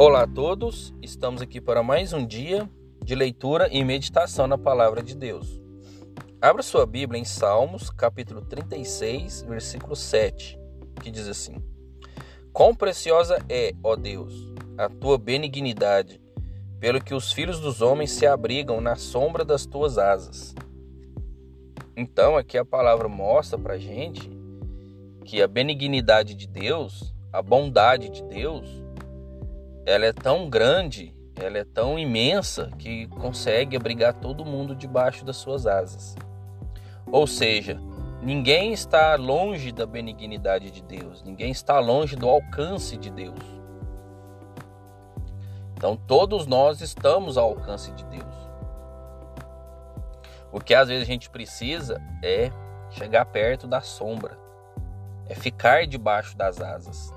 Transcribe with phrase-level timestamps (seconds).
[0.00, 2.70] Olá a todos, estamos aqui para mais um dia
[3.04, 5.60] de leitura e meditação na palavra de Deus.
[6.40, 10.56] Abra sua Bíblia em Salmos, capítulo 36, versículo 7,
[11.02, 11.56] que diz assim:
[12.52, 16.22] Quão preciosa é, ó Deus, a tua benignidade,
[16.78, 20.54] pelo que os filhos dos homens se abrigam na sombra das tuas asas.
[21.96, 24.30] Então, aqui a palavra mostra para gente
[25.24, 28.86] que a benignidade de Deus, a bondade de Deus,
[29.88, 35.38] ela é tão grande, ela é tão imensa que consegue abrigar todo mundo debaixo das
[35.38, 36.14] suas asas.
[37.10, 37.80] Ou seja,
[38.20, 43.38] ninguém está longe da benignidade de Deus, ninguém está longe do alcance de Deus.
[45.74, 48.36] Então todos nós estamos ao alcance de Deus.
[50.52, 52.50] O que às vezes a gente precisa é
[52.90, 54.38] chegar perto da sombra,
[55.30, 57.10] é ficar debaixo das asas.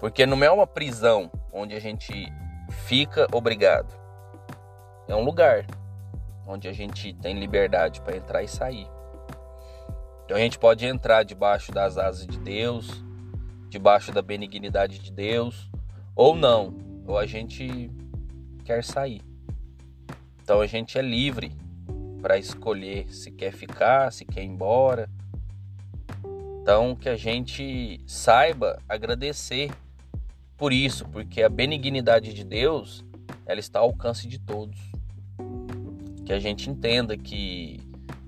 [0.00, 2.12] Porque não é uma prisão onde a gente
[2.86, 3.94] fica obrigado.
[5.06, 5.66] É um lugar
[6.46, 8.88] onde a gente tem liberdade para entrar e sair.
[10.24, 13.04] Então a gente pode entrar debaixo das asas de Deus,
[13.68, 15.70] debaixo da benignidade de Deus,
[16.14, 16.74] ou não,
[17.06, 17.90] ou a gente
[18.64, 19.20] quer sair.
[20.42, 21.52] Então a gente é livre
[22.22, 25.08] para escolher se quer ficar, se quer ir embora.
[26.62, 29.70] Então que a gente saiba agradecer
[30.60, 33.02] por isso, porque a benignidade de Deus,
[33.46, 34.78] ela está ao alcance de todos.
[36.26, 37.80] Que a gente entenda que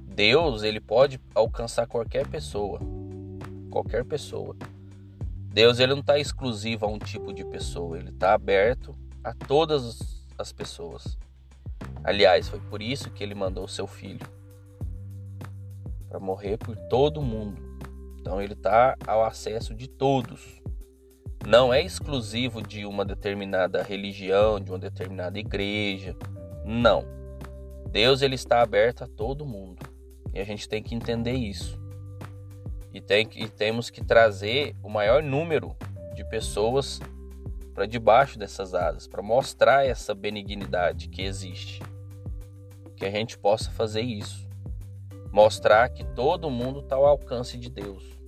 [0.06, 2.80] Deus, ele pode alcançar qualquer pessoa,
[3.70, 4.56] qualquer pessoa.
[5.52, 10.24] Deus ele não está exclusivo a um tipo de pessoa, ele está aberto a todas
[10.38, 11.18] as pessoas.
[12.02, 14.26] Aliás, foi por isso que ele mandou o seu filho
[16.08, 17.60] para morrer por todo mundo.
[18.18, 20.61] Então ele está ao acesso de todos
[21.46, 26.16] não é exclusivo de uma determinada religião, de uma determinada igreja.
[26.64, 27.04] Não.
[27.90, 29.84] Deus ele está aberto a todo mundo.
[30.32, 31.80] E a gente tem que entender isso.
[32.94, 35.76] E, tem, e temos que trazer o maior número
[36.14, 37.00] de pessoas
[37.74, 41.82] para debaixo dessas asas, para mostrar essa benignidade que existe.
[42.96, 44.48] Que a gente possa fazer isso.
[45.32, 48.21] Mostrar que todo mundo está ao alcance de Deus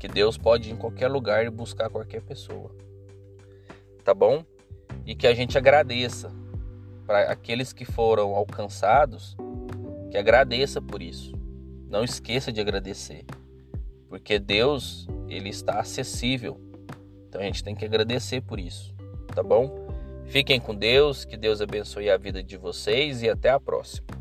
[0.00, 2.74] que Deus pode ir em qualquer lugar e buscar qualquer pessoa.
[4.02, 4.42] Tá bom?
[5.04, 6.32] E que a gente agradeça
[7.06, 9.36] para aqueles que foram alcançados,
[10.10, 11.38] que agradeça por isso.
[11.86, 13.26] Não esqueça de agradecer.
[14.08, 16.58] Porque Deus, ele está acessível.
[17.28, 18.94] Então a gente tem que agradecer por isso,
[19.34, 19.86] tá bom?
[20.24, 24.19] Fiquem com Deus, que Deus abençoe a vida de vocês e até a próxima.